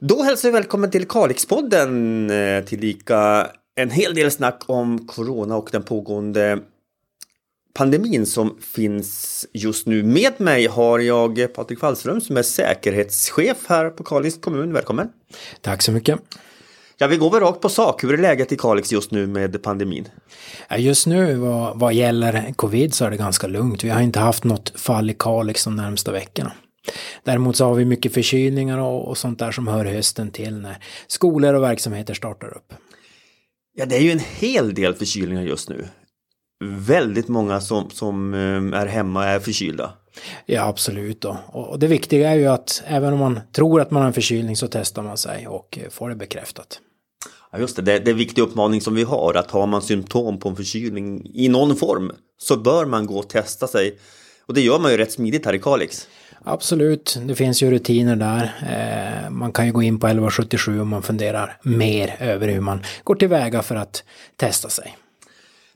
Då 0.00 0.22
hälsar 0.22 0.48
vi 0.48 0.52
välkommen 0.52 0.90
till 0.90 1.08
Kalixpodden, 1.08 2.30
eh, 2.30 2.64
tillika 2.64 3.50
en 3.74 3.90
hel 3.90 4.14
del 4.14 4.30
snack 4.30 4.62
om 4.66 5.06
corona 5.06 5.56
och 5.56 5.68
den 5.72 5.82
pågående 5.82 6.58
pandemin 7.74 8.26
som 8.26 8.58
finns 8.60 9.46
just 9.52 9.86
nu. 9.86 10.02
Med 10.02 10.40
mig 10.40 10.66
har 10.66 10.98
jag 10.98 11.54
Patrik 11.54 11.80
Wallström 11.80 12.20
som 12.20 12.36
är 12.36 12.42
säkerhetschef 12.42 13.56
här 13.66 13.90
på 13.90 14.04
Kalix 14.04 14.38
kommun. 14.40 14.72
Välkommen! 14.72 15.08
Tack 15.60 15.82
så 15.82 15.92
mycket! 15.92 16.18
Ja, 16.98 17.06
vi 17.06 17.16
går 17.16 17.30
väl 17.30 17.40
rakt 17.40 17.60
på 17.60 17.68
sak. 17.68 18.04
Hur 18.04 18.14
är 18.14 18.18
läget 18.18 18.52
i 18.52 18.56
Kalix 18.56 18.92
just 18.92 19.10
nu 19.10 19.26
med 19.26 19.62
pandemin? 19.62 20.08
Just 20.76 21.06
nu 21.06 21.34
vad, 21.34 21.78
vad 21.78 21.94
gäller 21.94 22.52
covid 22.56 22.94
så 22.94 23.04
är 23.04 23.10
det 23.10 23.16
ganska 23.16 23.46
lugnt. 23.46 23.84
Vi 23.84 23.88
har 23.88 24.00
inte 24.00 24.18
haft 24.18 24.44
något 24.44 24.80
fall 24.80 25.10
i 25.10 25.14
Kalix 25.18 25.64
de 25.64 25.76
närmsta 25.76 26.12
veckorna. 26.12 26.52
Däremot 27.24 27.56
så 27.56 27.64
har 27.64 27.74
vi 27.74 27.84
mycket 27.84 28.14
förkylningar 28.14 28.78
och, 28.78 29.08
och 29.08 29.18
sånt 29.18 29.38
där 29.38 29.52
som 29.52 29.68
hör 29.68 29.84
hösten 29.84 30.30
till 30.30 30.56
när 30.56 30.76
skolor 31.06 31.54
och 31.54 31.62
verksamheter 31.62 32.14
startar 32.14 32.56
upp. 32.56 32.72
Ja, 33.74 33.86
det 33.86 33.96
är 33.96 34.00
ju 34.00 34.12
en 34.12 34.22
hel 34.38 34.74
del 34.74 34.94
förkylningar 34.94 35.42
just 35.42 35.68
nu. 35.68 35.88
Väldigt 36.64 37.28
många 37.28 37.60
som, 37.60 37.90
som 37.90 38.34
eh, 38.34 38.80
är 38.80 38.86
hemma 38.86 39.26
är 39.26 39.40
förkylda. 39.40 39.92
Ja, 40.46 40.62
absolut. 40.62 41.20
Då. 41.20 41.38
Och 41.46 41.78
det 41.78 41.86
viktiga 41.86 42.30
är 42.30 42.34
ju 42.34 42.46
att 42.46 42.82
även 42.86 43.12
om 43.12 43.18
man 43.18 43.40
tror 43.52 43.80
att 43.80 43.90
man 43.90 44.02
har 44.02 44.06
en 44.06 44.12
förkylning 44.12 44.56
så 44.56 44.68
testar 44.68 45.02
man 45.02 45.18
sig 45.18 45.48
och 45.48 45.78
får 45.90 46.08
det 46.08 46.14
bekräftat. 46.14 46.80
Ja, 47.52 47.58
just 47.58 47.76
det. 47.76 47.82
det. 47.82 47.98
Det 47.98 48.10
är 48.10 48.12
en 48.12 48.18
viktig 48.18 48.42
uppmaning 48.42 48.80
som 48.80 48.94
vi 48.94 49.02
har 49.02 49.34
att 49.34 49.50
har 49.50 49.66
man 49.66 49.82
symptom 49.82 50.38
på 50.38 50.48
en 50.48 50.56
förkylning 50.56 51.30
i 51.34 51.48
någon 51.48 51.76
form 51.76 52.12
så 52.38 52.56
bör 52.56 52.86
man 52.86 53.06
gå 53.06 53.18
och 53.18 53.28
testa 53.28 53.66
sig. 53.66 53.98
Och 54.46 54.54
det 54.54 54.60
gör 54.60 54.78
man 54.78 54.90
ju 54.90 54.96
rätt 54.96 55.12
smidigt 55.12 55.46
här 55.46 55.54
i 55.54 55.58
Kalix. 55.58 56.08
Absolut, 56.44 57.18
det 57.26 57.34
finns 57.34 57.62
ju 57.62 57.70
rutiner 57.70 58.16
där. 58.16 58.52
Eh, 58.70 59.30
man 59.30 59.52
kan 59.52 59.66
ju 59.66 59.72
gå 59.72 59.82
in 59.82 60.00
på 60.00 60.06
1177 60.06 60.80
om 60.80 60.88
man 60.88 61.02
funderar 61.02 61.56
mer 61.62 62.16
över 62.20 62.48
hur 62.48 62.60
man 62.60 62.82
går 63.04 63.14
tillväga 63.14 63.62
för 63.62 63.76
att 63.76 64.04
testa 64.36 64.68
sig. 64.68 64.96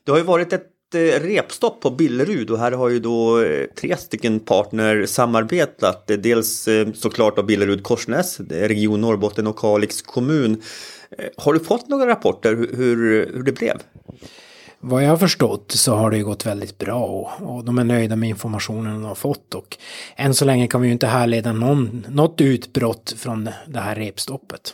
Det 0.03 0.11
har 0.11 0.17
ju 0.17 0.23
varit 0.23 0.53
ett 0.53 0.95
eh, 0.95 0.99
repstopp 0.99 1.81
på 1.81 1.89
Billerud 1.89 2.49
och 2.49 2.59
här 2.59 2.71
har 2.71 2.89
ju 2.89 2.99
då 2.99 3.43
eh, 3.43 3.65
tre 3.65 3.97
stycken 3.97 4.39
partner 4.39 5.05
samarbetat. 5.05 6.09
Eh, 6.09 6.17
dels 6.17 6.67
såklart 6.93 7.39
av 7.39 7.45
Billerud 7.45 7.83
Korsnäs, 7.83 8.39
Region 8.49 9.01
Norrbotten 9.01 9.47
och 9.47 9.57
Kalix 9.57 10.01
kommun. 10.01 10.61
Har 11.37 11.53
du 11.53 11.59
fått 11.59 11.89
några 11.89 12.07
rapporter 12.07 12.55
hur, 12.55 12.97
hur 13.33 13.43
det 13.43 13.51
blev? 13.51 13.77
Vad 14.85 15.03
jag 15.03 15.09
har 15.09 15.17
förstått 15.17 15.71
så 15.71 15.95
har 15.95 16.11
det 16.11 16.17
ju 16.17 16.25
gått 16.25 16.45
väldigt 16.45 16.77
bra 16.77 17.03
och, 17.05 17.55
och 17.55 17.65
de 17.65 17.77
är 17.77 17.83
nöjda 17.83 18.15
med 18.15 18.29
informationen 18.29 18.93
de 18.93 19.03
har 19.03 19.15
fått 19.15 19.55
och 19.55 19.77
än 20.15 20.33
så 20.33 20.45
länge 20.45 20.67
kan 20.67 20.81
vi 20.81 20.87
ju 20.87 20.93
inte 20.93 21.07
härleda 21.07 21.53
någon, 21.53 22.05
något 22.09 22.41
utbrott 22.41 23.13
från 23.17 23.49
det 23.67 23.79
här 23.79 23.95
repstoppet. 23.95 24.73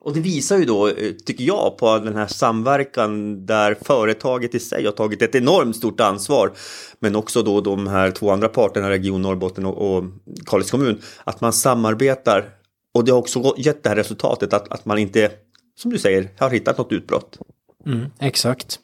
Och 0.00 0.14
det 0.14 0.20
visar 0.20 0.58
ju 0.58 0.64
då, 0.64 0.90
tycker 1.26 1.44
jag, 1.44 1.78
på 1.78 1.98
den 1.98 2.16
här 2.16 2.26
samverkan 2.26 3.46
där 3.46 3.76
företaget 3.82 4.54
i 4.54 4.60
sig 4.60 4.84
har 4.84 4.92
tagit 4.92 5.22
ett 5.22 5.34
enormt 5.34 5.76
stort 5.76 6.00
ansvar. 6.00 6.52
Men 6.98 7.16
också 7.16 7.42
då 7.42 7.60
de 7.60 7.86
här 7.86 8.10
två 8.10 8.30
andra 8.30 8.48
parterna, 8.48 8.90
Region 8.90 9.22
Norrbotten 9.22 9.66
och, 9.66 9.96
och 9.96 10.04
Kalix 10.46 10.70
kommun, 10.70 11.00
att 11.24 11.40
man 11.40 11.52
samarbetar. 11.52 12.48
Och 12.94 13.04
det 13.04 13.12
har 13.12 13.18
också 13.18 13.54
gett 13.56 13.82
det 13.82 13.88
här 13.88 13.96
resultatet 13.96 14.52
att, 14.52 14.72
att 14.72 14.84
man 14.84 14.98
inte, 14.98 15.30
som 15.78 15.90
du 15.90 15.98
säger, 15.98 16.28
har 16.38 16.50
hittat 16.50 16.78
något 16.78 16.92
utbrott. 16.92 17.38
Mm, 17.86 18.06
exakt. 18.20 18.78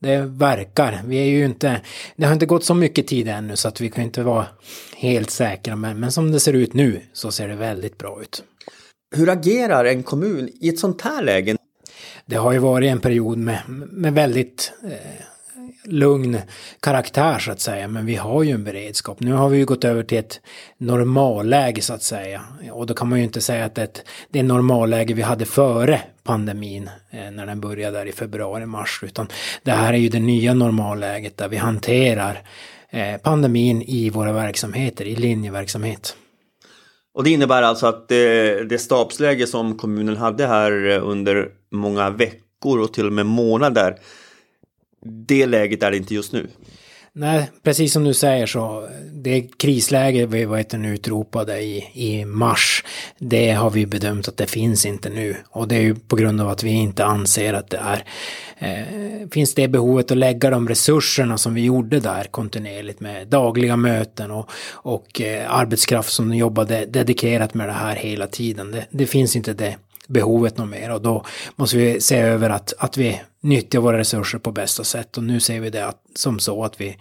Det 0.00 0.18
verkar. 0.18 1.02
Vi 1.06 1.16
är 1.16 1.24
ju 1.24 1.44
inte... 1.44 1.80
Det 2.16 2.26
har 2.26 2.32
inte 2.32 2.46
gått 2.46 2.64
så 2.64 2.74
mycket 2.74 3.06
tid 3.06 3.28
ännu 3.28 3.56
så 3.56 3.68
att 3.68 3.80
vi 3.80 3.90
kan 3.90 4.04
inte 4.04 4.22
vara 4.22 4.46
helt 4.96 5.30
säkra. 5.30 5.76
Men, 5.76 6.00
men 6.00 6.12
som 6.12 6.32
det 6.32 6.40
ser 6.40 6.52
ut 6.52 6.74
nu 6.74 7.00
så 7.12 7.32
ser 7.32 7.48
det 7.48 7.54
väldigt 7.54 7.98
bra 7.98 8.22
ut. 8.22 8.44
Hur 9.16 9.28
agerar 9.28 9.84
en 9.84 10.02
kommun 10.02 10.48
i 10.60 10.68
ett 10.68 10.78
sånt 10.78 11.00
här 11.02 11.22
läge? 11.22 11.56
Det 12.26 12.36
har 12.36 12.52
ju 12.52 12.58
varit 12.58 12.90
en 12.90 13.00
period 13.00 13.38
med, 13.38 13.62
med 13.90 14.14
väldigt 14.14 14.72
eh, 14.84 15.24
lugn 15.84 16.38
karaktär 16.80 17.38
så 17.38 17.52
att 17.52 17.60
säga. 17.60 17.88
Men 17.88 18.06
vi 18.06 18.14
har 18.14 18.42
ju 18.42 18.50
en 18.50 18.64
beredskap. 18.64 19.20
Nu 19.20 19.32
har 19.32 19.48
vi 19.48 19.58
ju 19.58 19.64
gått 19.64 19.84
över 19.84 20.02
till 20.02 20.18
ett 20.18 20.40
normalläge 20.78 21.82
så 21.82 21.94
att 21.94 22.02
säga. 22.02 22.42
Och 22.72 22.86
då 22.86 22.94
kan 22.94 23.08
man 23.08 23.18
ju 23.18 23.24
inte 23.24 23.40
säga 23.40 23.64
att 23.64 23.74
det 23.74 23.82
är 23.82 23.88
det 24.30 24.38
är 24.38 24.42
normalläge 24.42 25.14
vi 25.14 25.22
hade 25.22 25.44
före 25.44 26.00
pandemin 26.24 26.90
eh, 27.10 27.30
när 27.30 27.46
den 27.46 27.60
började 27.60 27.98
där 27.98 28.06
i 28.06 28.12
februari-mars. 28.12 29.00
Utan 29.02 29.28
det 29.62 29.70
här 29.70 29.92
är 29.92 29.98
ju 29.98 30.08
det 30.08 30.20
nya 30.20 30.54
normalläget 30.54 31.36
där 31.36 31.48
vi 31.48 31.56
hanterar 31.56 32.42
eh, 32.90 33.16
pandemin 33.16 33.82
i 33.82 34.10
våra 34.10 34.32
verksamheter, 34.32 35.04
i 35.04 35.16
linjeverksamhet. 35.16 36.16
Och 37.14 37.24
det 37.24 37.30
innebär 37.30 37.62
alltså 37.62 37.86
att 37.86 38.08
det, 38.08 38.64
det 38.64 38.78
stabsläge 38.78 39.46
som 39.46 39.78
kommunen 39.78 40.16
hade 40.16 40.46
här 40.46 40.72
under 40.88 41.48
många 41.70 42.10
veckor 42.10 42.80
och 42.80 42.92
till 42.92 43.06
och 43.06 43.12
med 43.12 43.26
månader 43.26 43.96
det 45.04 45.46
läget 45.46 45.82
är 45.82 45.90
det 45.90 45.96
inte 45.96 46.14
just 46.14 46.32
nu. 46.32 46.48
Nej, 47.14 47.50
precis 47.62 47.92
som 47.92 48.04
du 48.04 48.14
säger 48.14 48.46
så, 48.46 48.88
det 49.12 49.58
krisläge 49.58 50.26
vi 50.26 50.44
var 50.44 50.86
utropade 50.86 51.60
i, 51.60 51.90
i 51.94 52.24
mars, 52.24 52.84
det 53.18 53.50
har 53.50 53.70
vi 53.70 53.86
bedömt 53.86 54.28
att 54.28 54.36
det 54.36 54.46
finns 54.46 54.86
inte 54.86 55.10
nu. 55.10 55.36
Och 55.50 55.68
det 55.68 55.76
är 55.76 55.80
ju 55.80 55.94
på 55.94 56.16
grund 56.16 56.40
av 56.40 56.48
att 56.48 56.62
vi 56.62 56.70
inte 56.70 57.04
anser 57.04 57.54
att 57.54 57.70
det 57.70 57.76
är, 57.76 58.04
eh, 58.58 59.28
finns 59.30 59.54
det 59.54 59.68
behovet 59.68 60.10
att 60.10 60.16
lägga 60.16 60.50
de 60.50 60.68
resurserna 60.68 61.38
som 61.38 61.54
vi 61.54 61.64
gjorde 61.64 62.00
där 62.00 62.24
kontinuerligt 62.24 63.00
med 63.00 63.28
dagliga 63.28 63.76
möten 63.76 64.30
och, 64.30 64.50
och 64.72 65.20
eh, 65.20 65.54
arbetskraft 65.54 66.12
som 66.12 66.34
jobbade 66.34 66.86
dedikerat 66.86 67.54
med 67.54 67.68
det 67.68 67.72
här 67.72 67.96
hela 67.96 68.26
tiden. 68.26 68.70
Det, 68.70 68.86
det 68.90 69.06
finns 69.06 69.36
inte 69.36 69.52
det 69.52 69.76
behovet 70.08 70.58
något 70.58 70.68
mer 70.68 70.92
och 70.92 71.02
då 71.02 71.24
måste 71.56 71.76
vi 71.76 72.00
se 72.00 72.18
över 72.18 72.50
att, 72.50 72.72
att 72.78 72.96
vi 72.96 73.20
nyttjar 73.40 73.80
våra 73.80 73.98
resurser 73.98 74.38
på 74.38 74.52
bästa 74.52 74.84
sätt 74.84 75.16
och 75.16 75.24
nu 75.24 75.40
ser 75.40 75.60
vi 75.60 75.70
det 75.70 75.86
att, 75.86 76.02
som 76.14 76.38
så 76.38 76.64
att 76.64 76.80
vi, 76.80 76.96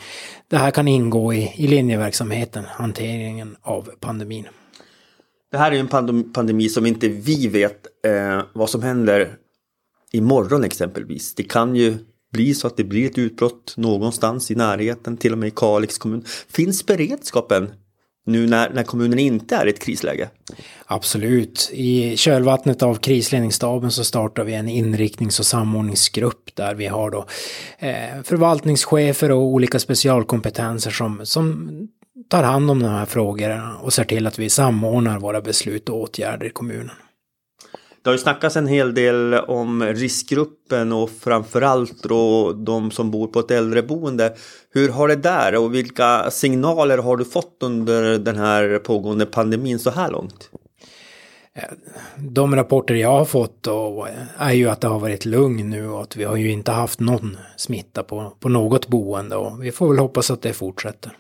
det 0.47 0.57
här 0.57 0.71
kan 0.71 0.87
ingå 0.87 1.33
i, 1.33 1.53
i 1.55 1.67
linjeverksamheten, 1.67 2.63
hanteringen 2.67 3.55
av 3.61 3.89
pandemin. 3.99 4.47
Det 5.51 5.57
här 5.57 5.71
är 5.71 5.79
en 5.79 6.31
pandemi 6.33 6.69
som 6.69 6.85
inte 6.85 7.09
vi 7.09 7.47
vet 7.47 7.87
eh, 8.05 8.41
vad 8.53 8.69
som 8.69 8.83
händer 8.83 9.35
imorgon 10.11 10.63
exempelvis. 10.63 11.35
Det 11.35 11.43
kan 11.43 11.75
ju 11.75 11.97
bli 12.31 12.53
så 12.53 12.67
att 12.67 12.77
det 12.77 12.83
blir 12.83 13.05
ett 13.05 13.17
utbrott 13.17 13.73
någonstans 13.77 14.51
i 14.51 14.55
närheten, 14.55 15.17
till 15.17 15.31
och 15.31 15.37
med 15.37 15.47
i 15.47 15.51
Kalix 15.55 15.97
kommun. 15.97 16.23
Finns 16.49 16.85
beredskapen 16.85 17.73
nu 18.25 18.47
när, 18.47 18.69
när 18.69 18.83
kommunen 18.83 19.19
inte 19.19 19.55
är 19.55 19.65
i 19.65 19.69
ett 19.69 19.79
krisläge? 19.79 20.29
Absolut. 20.85 21.69
I 21.73 22.17
kölvattnet 22.17 22.83
av 22.83 22.95
krisledningsstaben 22.95 23.91
så 23.91 24.03
startar 24.03 24.43
vi 24.43 24.53
en 24.53 24.67
inriktnings 24.67 25.39
och 25.39 25.45
samordningsgrupp 25.45 26.55
där 26.55 26.75
vi 26.75 26.87
har 26.87 27.11
då 27.11 27.25
eh, 27.79 28.23
förvaltningschefer 28.23 29.31
och 29.31 29.43
olika 29.43 29.79
specialkompetenser 29.79 30.91
som, 30.91 31.25
som 31.25 31.69
tar 32.29 32.43
hand 32.43 32.71
om 32.71 32.79
de 32.79 32.89
här 32.89 33.05
frågorna 33.05 33.77
och 33.77 33.93
ser 33.93 34.03
till 34.03 34.27
att 34.27 34.39
vi 34.39 34.49
samordnar 34.49 35.19
våra 35.19 35.41
beslut 35.41 35.89
och 35.89 36.01
åtgärder 36.01 36.45
i 36.45 36.49
kommunen. 36.49 36.95
Det 38.03 38.09
har 38.09 38.13
ju 38.13 38.17
snackats 38.17 38.55
en 38.55 38.67
hel 38.67 38.93
del 38.93 39.33
om 39.33 39.83
riskgruppen 39.83 40.91
och 40.91 41.09
framförallt 41.09 42.03
då 42.03 42.53
de 42.53 42.91
som 42.91 43.11
bor 43.11 43.27
på 43.27 43.39
ett 43.39 43.51
äldreboende. 43.51 44.35
Hur 44.69 44.89
har 44.89 45.07
det 45.07 45.15
där 45.15 45.55
och 45.55 45.75
vilka 45.75 46.31
signaler 46.31 46.97
har 46.97 47.17
du 47.17 47.25
fått 47.25 47.57
under 47.59 48.17
den 48.17 48.35
här 48.35 48.79
pågående 48.79 49.25
pandemin 49.25 49.79
så 49.79 49.89
här 49.89 50.11
långt? 50.11 50.49
De 52.17 52.55
rapporter 52.55 52.95
jag 52.95 53.11
har 53.11 53.25
fått 53.25 53.67
är 54.37 54.51
ju 54.51 54.69
att 54.69 54.81
det 54.81 54.87
har 54.87 54.99
varit 54.99 55.25
lugn 55.25 55.69
nu 55.69 55.89
och 55.89 56.01
att 56.01 56.15
vi 56.15 56.23
har 56.23 56.35
ju 56.35 56.51
inte 56.51 56.71
haft 56.71 56.99
någon 56.99 57.37
smitta 57.57 58.03
på, 58.03 58.37
på 58.39 58.49
något 58.49 58.87
boende 58.87 59.35
och 59.35 59.63
vi 59.63 59.71
får 59.71 59.87
väl 59.87 59.99
hoppas 59.99 60.31
att 60.31 60.41
det 60.41 60.53
fortsätter. 60.53 61.11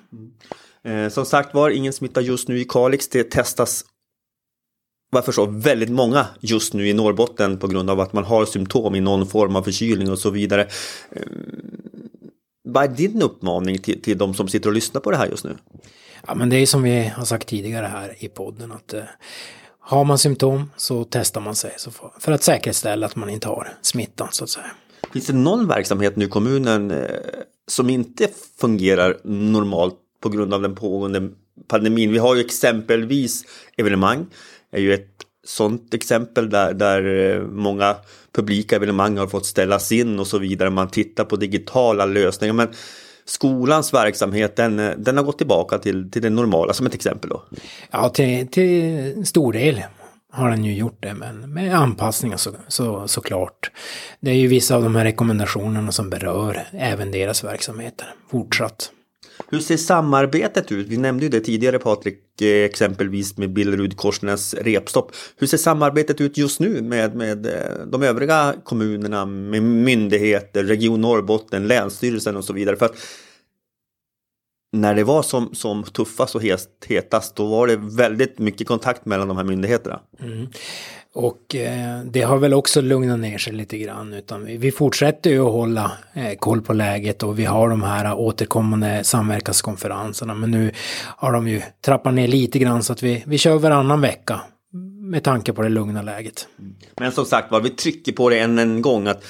Mm. 0.85 1.09
som 1.09 1.25
sagt 1.25 1.53
var, 1.53 1.69
ingen 1.69 1.93
smitta 1.93 2.21
just 2.21 2.47
nu 2.47 2.59
i 2.59 2.65
Kalix. 2.65 3.07
Det 3.07 3.31
testas 3.31 3.85
vad 5.11 5.17
jag 5.17 5.25
förstår 5.25 5.47
väldigt 5.47 5.89
många 5.89 6.25
just 6.39 6.73
nu 6.73 6.87
i 6.87 6.93
Norrbotten 6.93 7.57
på 7.57 7.67
grund 7.67 7.89
av 7.89 7.99
att 7.99 8.13
man 8.13 8.23
har 8.23 8.45
symptom 8.45 8.95
i 8.95 9.01
någon 9.01 9.27
form 9.27 9.55
av 9.55 9.63
förkylning 9.63 10.11
och 10.11 10.19
så 10.19 10.29
vidare. 10.29 10.67
Ehm, 11.11 11.21
vad 12.63 12.83
är 12.83 12.87
din 12.87 13.21
uppmaning 13.21 13.77
till, 13.77 14.01
till 14.01 14.17
de 14.17 14.33
som 14.33 14.47
sitter 14.47 14.69
och 14.69 14.75
lyssnar 14.75 15.01
på 15.01 15.11
det 15.11 15.17
här 15.17 15.27
just 15.27 15.43
nu? 15.43 15.57
Ja 16.27 16.35
men 16.35 16.49
det 16.49 16.55
är 16.55 16.65
som 16.65 16.83
vi 16.83 17.07
har 17.15 17.25
sagt 17.25 17.47
tidigare 17.47 17.85
här 17.85 18.15
i 18.19 18.27
podden 18.27 18.71
att 18.71 18.93
eh, 18.93 19.03
har 19.79 20.03
man 20.03 20.17
symptom 20.17 20.71
så 20.77 21.03
testar 21.03 21.41
man 21.41 21.55
sig 21.55 21.73
så 21.77 21.91
för, 21.91 22.11
för 22.19 22.31
att 22.31 22.43
säkerställa 22.43 23.05
att 23.05 23.15
man 23.15 23.29
inte 23.29 23.47
har 23.47 23.73
smittan 23.81 24.27
så 24.31 24.43
att 24.43 24.49
säga. 24.49 24.71
Finns 25.13 25.27
det 25.27 25.33
någon 25.33 25.67
verksamhet 25.67 26.15
nu 26.15 26.25
i 26.25 26.29
kommunen 26.29 26.91
eh, 26.91 27.05
som 27.67 27.89
inte 27.89 28.27
fungerar 28.59 29.17
normalt 29.23 29.95
på 30.21 30.29
grund 30.29 30.53
av 30.53 30.61
den 30.61 30.75
pågående 30.75 31.29
pandemin? 31.67 32.11
Vi 32.11 32.17
har 32.17 32.35
ju 32.35 32.41
exempelvis 32.41 33.43
evenemang 33.77 34.25
är 34.71 34.79
ju 34.79 34.93
ett 34.93 35.07
sånt 35.43 35.93
exempel 35.93 36.49
där, 36.49 36.73
där 36.73 37.33
eh, 37.35 37.41
många 37.41 37.95
publika 38.31 38.75
evenemang 38.75 39.17
har 39.17 39.27
fått 39.27 39.45
ställas 39.45 39.91
in 39.91 40.19
och 40.19 40.27
så 40.27 40.37
vidare. 40.37 40.69
Man 40.69 40.89
tittar 40.89 41.25
på 41.25 41.35
digitala 41.35 42.05
lösningar. 42.05 42.53
Men 42.53 42.67
skolans 43.25 43.93
verksamhet 43.93 44.55
den, 44.55 44.79
eh, 44.79 44.91
den 44.97 45.17
har 45.17 45.23
gått 45.23 45.37
tillbaka 45.37 45.77
till, 45.77 46.11
till 46.11 46.21
det 46.21 46.29
normala 46.29 46.73
som 46.73 46.85
ett 46.85 46.95
exempel 46.95 47.29
då? 47.29 47.43
Ja, 47.91 48.09
till, 48.09 48.47
till 48.47 49.25
stor 49.25 49.53
del. 49.53 49.83
har 50.31 50.49
den 50.49 50.65
ju 50.65 50.73
gjort 50.73 50.97
det, 50.99 51.13
men 51.13 51.53
med 51.53 51.75
anpassningar 51.75 52.37
så, 52.37 52.51
så, 52.67 53.07
såklart. 53.07 53.71
Det 54.19 54.31
är 54.31 54.35
ju 54.35 54.47
vissa 54.47 54.75
av 54.75 54.83
de 54.83 54.95
här 54.95 55.03
rekommendationerna 55.03 55.91
som 55.91 56.09
berör 56.09 56.63
även 56.71 57.11
deras 57.11 57.43
verksamheter 57.43 58.13
fortsatt. 58.31 58.91
Hur 59.49 59.59
ser 59.59 59.77
samarbetet 59.77 60.71
ut? 60.71 60.87
Vi 60.87 60.97
nämnde 60.97 61.23
ju 61.23 61.29
det 61.29 61.39
tidigare 61.39 61.79
Patrik, 61.79 62.41
eh, 62.41 62.47
exempelvis 62.47 63.37
med 63.37 63.53
Billerud 63.53 63.97
Korsnäs 63.97 64.53
repstopp. 64.53 65.15
Hur 65.37 65.47
ser 65.47 65.57
samarbetet 65.57 66.21
ut 66.21 66.37
just 66.37 66.59
nu 66.59 66.81
med, 66.81 67.15
med 67.15 67.45
eh, 67.45 67.85
de 67.87 68.03
övriga 68.03 68.53
kommunerna, 68.63 69.25
med 69.25 69.63
myndigheter, 69.63 70.63
Region 70.63 71.01
Norrbotten, 71.01 71.67
Länsstyrelsen 71.67 72.37
och 72.37 72.45
så 72.45 72.53
vidare? 72.53 72.75
För 72.75 72.85
att 72.85 72.95
när 74.71 74.95
det 74.95 75.03
var 75.03 75.23
som, 75.23 75.55
som 75.55 75.83
tuffast 75.83 76.35
och 76.35 76.43
hetast, 76.87 77.35
då 77.35 77.45
var 77.45 77.67
det 77.67 77.75
väldigt 77.75 78.39
mycket 78.39 78.67
kontakt 78.67 79.05
mellan 79.05 79.27
de 79.27 79.37
här 79.37 79.43
myndigheterna. 79.43 79.99
Mm. 80.19 80.47
Och 81.13 81.55
eh, 81.55 82.01
det 82.03 82.21
har 82.21 82.37
väl 82.37 82.53
också 82.53 82.81
lugnat 82.81 83.19
ner 83.19 83.37
sig 83.37 83.53
lite 83.53 83.77
grann. 83.77 84.13
Utan 84.13 84.45
vi, 84.45 84.57
vi 84.57 84.71
fortsätter 84.71 85.29
ju 85.29 85.45
att 85.45 85.51
hålla 85.51 85.91
eh, 86.13 86.37
koll 86.39 86.61
på 86.61 86.73
läget 86.73 87.23
och 87.23 87.39
vi 87.39 87.45
har 87.45 87.69
de 87.69 87.83
här 87.83 88.13
återkommande 88.13 89.03
samverkanskonferenserna. 89.03 90.33
Men 90.33 90.51
nu 90.51 90.71
har 91.17 91.33
de 91.33 91.47
ju 91.47 91.61
trappat 91.81 92.13
ner 92.13 92.27
lite 92.27 92.59
grann 92.59 92.83
så 92.83 92.93
att 92.93 93.03
vi, 93.03 93.23
vi 93.27 93.37
kör 93.37 93.57
varannan 93.57 94.01
vecka. 94.01 94.41
Med 95.11 95.23
tanke 95.23 95.53
på 95.53 95.61
det 95.61 95.69
lugna 95.69 96.01
läget. 96.01 96.47
Men 96.99 97.11
som 97.11 97.25
sagt 97.25 97.51
var, 97.51 97.61
vi 97.61 97.69
trycker 97.69 98.11
på 98.11 98.29
det 98.29 98.39
än 98.39 98.59
en 98.59 98.81
gång 98.81 99.07
att 99.07 99.23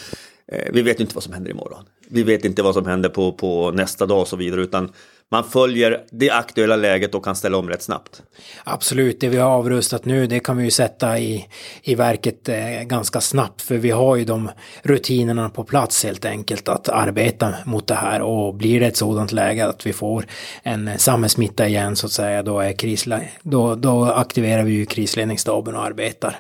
eh, 0.52 0.74
vi 0.74 0.82
vet 0.82 1.00
inte 1.00 1.16
vad 1.16 1.24
som 1.24 1.34
händer 1.34 1.52
imorgon. 1.52 1.86
Vi 2.10 2.24
vet 2.24 2.46
inte 2.46 2.64
vad 2.64 2.74
som 2.74 2.86
händer 2.86 3.10
på, 3.10 3.34
på 3.34 3.72
nästa 3.72 4.06
dag 4.06 4.22
och 4.22 4.28
så 4.28 4.36
vidare. 4.36 4.62
Utan 4.62 4.92
man 5.32 5.44
följer 5.44 6.04
det 6.12 6.30
aktuella 6.30 6.76
läget 6.76 7.16
och 7.16 7.26
kan 7.26 7.36
ställa 7.36 7.58
om 7.58 7.70
rätt 7.70 7.82
snabbt. 7.82 8.24
Absolut, 8.64 9.20
det 9.20 9.30
vi 9.30 9.38
har 9.38 9.50
avrustat 9.50 10.06
nu 10.06 10.28
det 10.28 10.40
kan 10.40 10.58
vi 10.58 10.64
ju 10.64 10.72
sätta 10.72 11.20
i, 11.20 11.48
i 11.84 11.96
verket 11.96 12.50
eh, 12.50 12.84
ganska 12.84 13.22
snabbt 13.22 13.62
för 13.62 13.78
vi 13.78 13.92
har 13.92 14.16
ju 14.16 14.26
de 14.26 14.50
rutinerna 14.84 15.50
på 15.50 15.64
plats 15.64 16.04
helt 16.04 16.26
enkelt 16.26 16.70
att 16.70 16.90
arbeta 16.90 17.54
mot 17.66 17.88
det 17.88 17.96
här 17.96 18.22
och 18.22 18.56
blir 18.56 18.80
det 18.80 18.88
ett 18.88 18.98
sådant 18.98 19.32
läge 19.32 19.68
att 19.68 19.86
vi 19.86 19.94
får 19.94 20.26
en 20.64 21.00
samhällssmitta 21.00 21.68
igen 21.68 21.96
så 21.96 22.06
att 22.06 22.12
säga 22.12 22.44
då, 22.44 22.60
är 22.60 22.74
krisla, 22.74 23.20
då, 23.42 23.76
då 23.76 24.06
aktiverar 24.06 24.64
vi 24.64 24.72
ju 24.72 24.86
krisledningsstaben 24.86 25.76
och 25.76 25.84
arbetar 25.84 26.40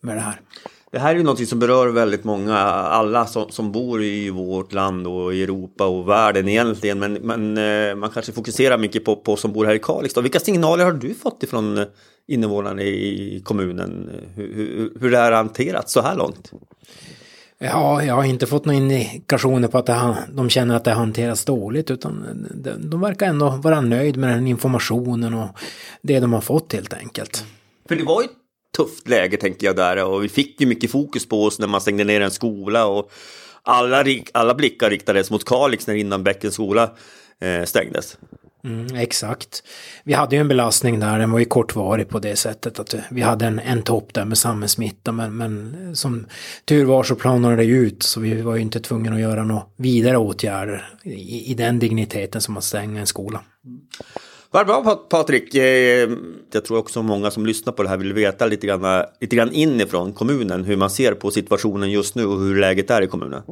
med 0.00 0.16
det 0.16 0.20
här. 0.20 0.40
Det 0.94 1.00
här 1.00 1.10
är 1.10 1.18
ju 1.18 1.22
något 1.22 1.48
som 1.48 1.58
berör 1.58 1.88
väldigt 1.88 2.24
många, 2.24 2.58
alla 2.58 3.26
som, 3.26 3.50
som 3.50 3.72
bor 3.72 4.02
i 4.02 4.30
vårt 4.30 4.72
land 4.72 5.06
och 5.06 5.34
i 5.34 5.42
Europa 5.42 5.86
och 5.86 6.08
världen 6.08 6.48
egentligen. 6.48 6.98
Men, 6.98 7.12
men 7.12 7.58
eh, 7.58 7.94
man 7.94 8.10
kanske 8.10 8.32
fokuserar 8.32 8.78
mycket 8.78 9.04
på, 9.04 9.16
på 9.16 9.36
som 9.36 9.52
bor 9.52 9.64
här 9.64 9.74
i 9.74 9.78
Kalix. 9.78 10.16
Vilka 10.16 10.40
signaler 10.40 10.84
har 10.84 10.92
du 10.92 11.14
fått 11.14 11.42
ifrån 11.42 11.78
eh, 11.78 11.84
invånarna 12.26 12.82
i 12.82 13.42
kommunen? 13.44 14.10
Hur, 14.34 14.54
hur, 14.54 14.92
hur 15.00 15.10
det 15.10 15.18
här 15.18 15.32
har 15.32 15.36
hanterats 15.36 15.92
så 15.92 16.00
här 16.00 16.16
långt? 16.16 16.52
Ja, 17.58 18.02
jag 18.04 18.14
har 18.14 18.24
inte 18.24 18.46
fått 18.46 18.64
några 18.64 18.78
indikationer 18.78 19.68
på 19.68 19.78
att 19.78 19.86
det, 19.86 20.16
de 20.32 20.50
känner 20.50 20.76
att 20.76 20.84
det 20.84 20.92
hanteras 20.92 21.44
dåligt 21.44 21.90
utan 21.90 22.24
de, 22.54 22.70
de 22.90 23.00
verkar 23.00 23.26
ändå 23.26 23.50
vara 23.50 23.80
nöjd 23.80 24.16
med 24.16 24.30
den 24.30 24.46
informationen 24.46 25.34
och 25.34 25.48
det 26.02 26.20
de 26.20 26.32
har 26.32 26.40
fått 26.40 26.72
helt 26.72 26.92
enkelt. 26.92 27.44
För 27.88 27.96
det 27.96 28.04
var 28.04 28.22
ju 28.22 28.28
tufft 28.76 29.08
läge 29.08 29.36
tänker 29.36 29.66
jag 29.66 29.76
där 29.76 30.04
och 30.04 30.24
vi 30.24 30.28
fick 30.28 30.60
ju 30.60 30.66
mycket 30.66 30.90
fokus 30.90 31.28
på 31.28 31.44
oss 31.44 31.58
när 31.58 31.66
man 31.66 31.80
stängde 31.80 32.04
ner 32.04 32.20
en 32.20 32.30
skola 32.30 32.86
och 32.86 33.10
alla, 33.62 34.04
alla 34.32 34.54
blickar 34.54 34.90
riktades 34.90 35.30
mot 35.30 35.44
Kalix 35.44 35.86
när 35.86 35.94
Innanbäckens 35.94 36.54
skola 36.54 36.90
eh, 37.40 37.64
stängdes. 37.64 38.18
Mm, 38.64 38.96
exakt. 38.96 39.62
Vi 40.04 40.12
hade 40.12 40.36
ju 40.36 40.40
en 40.40 40.48
belastning 40.48 41.00
där, 41.00 41.18
den 41.18 41.30
var 41.30 41.38
ju 41.38 41.44
kortvarig 41.44 42.08
på 42.08 42.18
det 42.18 42.36
sättet 42.36 42.78
att 42.78 42.94
eh, 42.94 43.00
vi 43.10 43.20
hade 43.20 43.46
en, 43.46 43.58
en 43.58 43.82
topp 43.82 44.14
där 44.14 44.24
med 44.24 44.38
samhällssmitta 44.38 45.12
men, 45.12 45.36
men 45.36 45.86
eh, 45.86 45.92
som 45.92 46.26
tur 46.64 46.84
var 46.84 47.02
så 47.02 47.14
planade 47.14 47.56
det 47.56 47.64
ut 47.64 48.02
så 48.02 48.20
vi 48.20 48.42
var 48.42 48.54
ju 48.54 48.62
inte 48.62 48.80
tvungna 48.80 49.14
att 49.14 49.20
göra 49.20 49.44
några 49.44 49.62
vidare 49.76 50.16
åtgärder 50.16 50.88
i, 51.02 51.50
i 51.50 51.54
den 51.54 51.78
digniteten 51.78 52.40
som 52.40 52.56
att 52.56 52.64
stänga 52.64 53.00
en 53.00 53.06
skola. 53.06 53.40
Vad 54.54 54.66
bra 54.66 55.06
Patrik. 55.08 55.54
Eh, 55.54 56.10
jag 56.52 56.64
tror 56.64 56.78
också 56.78 57.02
många 57.02 57.30
som 57.30 57.46
lyssnar 57.46 57.72
på 57.72 57.82
det 57.82 57.88
här 57.88 57.96
vill 57.96 58.12
veta 58.12 58.46
lite 58.46 58.66
grann, 58.66 59.04
lite 59.20 59.36
grann 59.36 59.52
inifrån 59.52 60.12
kommunen 60.12 60.64
hur 60.64 60.76
man 60.76 60.90
ser 60.90 61.14
på 61.14 61.30
situationen 61.30 61.90
just 61.90 62.14
nu 62.14 62.26
och 62.26 62.40
hur 62.40 62.60
läget 62.60 62.90
är 62.90 63.02
i 63.02 63.06
kommunen. 63.06 63.42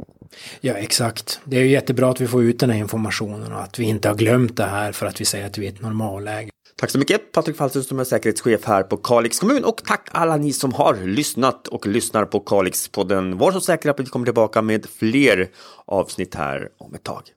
Ja 0.61 0.73
exakt. 0.73 1.41
Det 1.45 1.57
är 1.57 1.65
jättebra 1.65 2.11
att 2.11 2.21
vi 2.21 2.27
får 2.27 2.43
ut 2.43 2.61
den 2.61 2.71
här 2.71 2.79
informationen 2.79 3.53
och 3.53 3.63
att 3.63 3.79
vi 3.79 3.85
inte 3.85 4.09
har 4.09 4.15
glömt 4.15 4.57
det 4.57 4.65
här 4.65 4.93
för 4.93 5.07
att 5.07 5.21
vi 5.21 5.25
säger 5.25 5.47
att 5.47 5.59
vi 5.59 5.67
är 5.67 5.73
ett 5.73 5.83
normalläge. 5.83 6.51
Tack 6.77 6.91
så 6.91 6.99
mycket 6.99 7.33
Patrik 7.33 7.57
Fallström 7.57 7.85
som 7.85 8.01
är 8.01 8.05
säkerhetschef 8.05 8.65
här 8.65 8.83
på 8.83 8.97
Kalix 8.97 9.39
kommun 9.39 9.65
och 9.65 9.77
tack 9.87 10.09
alla 10.13 10.37
ni 10.37 10.53
som 10.53 10.73
har 10.73 10.95
lyssnat 10.95 11.69
och 11.69 11.87
lyssnar 11.87 12.25
på 12.25 12.41
Kalix-podden. 12.41 13.39
Var 13.39 13.53
så 13.53 13.61
säkra 13.61 13.93
på 13.93 14.03
att 14.03 14.09
vi 14.09 14.11
kommer 14.11 14.27
tillbaka 14.27 14.63
med 14.63 14.87
fler 14.99 15.51
avsnitt 15.87 16.35
här 16.35 16.69
om 16.79 16.95
ett 16.95 17.03
tag. 17.03 17.23